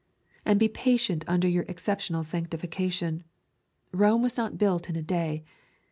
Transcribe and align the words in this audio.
And 0.47 0.59
be 0.59 0.67
patient 0.67 1.23
under 1.27 1.47
your 1.47 1.61
exceptional 1.67 2.23
sanctification. 2.23 3.23
Rome 3.91 4.23
was 4.23 4.35
not 4.35 4.57
built 4.57 4.89
in 4.89 4.95
a 4.95 5.03
day. 5.03 5.43